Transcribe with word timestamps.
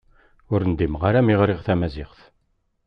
Ur 0.53 0.61
ndimeɣ 0.71 1.01
ara 1.09 1.21
mi 1.25 1.35
ɣriɣ 1.41 1.59
tamaziɣt. 1.65 2.19